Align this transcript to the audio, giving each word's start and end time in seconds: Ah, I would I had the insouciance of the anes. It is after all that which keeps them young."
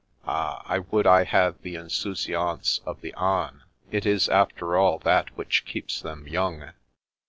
Ah, 0.25 0.63
I 0.65 0.79
would 0.79 1.05
I 1.05 1.25
had 1.25 1.61
the 1.61 1.75
insouciance 1.75 2.81
of 2.87 3.01
the 3.01 3.13
anes. 3.19 3.61
It 3.91 4.03
is 4.07 4.29
after 4.29 4.75
all 4.75 4.97
that 4.97 5.37
which 5.37 5.63
keeps 5.63 6.01
them 6.01 6.27
young." 6.27 6.71